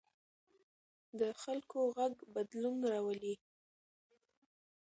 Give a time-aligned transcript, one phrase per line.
[1.19, 3.35] د خلکو غږ بدلون راولي